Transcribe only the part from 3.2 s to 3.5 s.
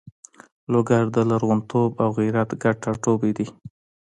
ده.